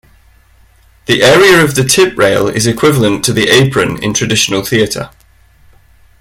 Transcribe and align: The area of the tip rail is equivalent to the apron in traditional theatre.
The 1.05 1.21
area 1.21 1.63
of 1.63 1.75
the 1.75 1.83
tip 1.83 2.17
rail 2.17 2.47
is 2.47 2.65
equivalent 2.65 3.23
to 3.25 3.33
the 3.33 3.49
apron 3.49 4.01
in 4.03 4.15
traditional 4.15 4.65
theatre. 4.65 5.11